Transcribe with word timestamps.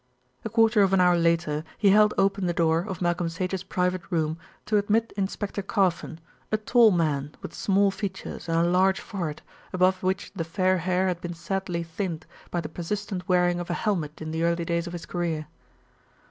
A 0.43 0.49
quarter 0.49 0.81
of 0.81 0.93
an 0.93 0.99
hour 0.99 1.15
later 1.15 1.63
he 1.77 1.91
held 1.91 2.11
open 2.17 2.47
the 2.47 2.55
door 2.55 2.79
of 2.79 3.03
Malcolm 3.03 3.29
Sage's 3.29 3.61
private 3.63 4.01
room 4.09 4.35
to 4.65 4.77
admit 4.77 5.13
Inspector 5.15 5.61
Carfon, 5.61 6.17
a 6.51 6.57
tall 6.57 6.89
man, 6.89 7.33
with 7.43 7.53
small 7.53 7.91
features 7.91 8.49
and 8.49 8.57
a 8.57 8.63
large 8.67 8.99
forehead, 8.99 9.43
above 9.71 10.01
which 10.01 10.31
the 10.33 10.43
fair 10.43 10.79
hair 10.79 11.07
had 11.07 11.21
been 11.21 11.35
sadly 11.35 11.83
thinned 11.83 12.25
by 12.49 12.59
the 12.59 12.67
persistent 12.67 13.29
wearing 13.29 13.59
of 13.59 13.69
a 13.69 13.75
helmet 13.75 14.23
in 14.23 14.31
the 14.31 14.41
early 14.41 14.65
days 14.65 14.87
of 14.87 14.93
his 14.93 15.05
career. 15.05 15.45